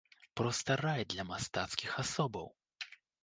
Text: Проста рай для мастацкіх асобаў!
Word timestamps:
Проста 0.39 0.77
рай 0.85 1.03
для 1.11 1.25
мастацкіх 1.31 1.93
асобаў! 2.05 2.47